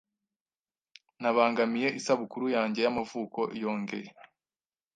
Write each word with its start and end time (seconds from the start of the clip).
Nabangamiye 1.21 1.87
isabukuru 1.99 2.45
yanjye 2.55 2.79
y'amavuko..yongeye 2.85 4.09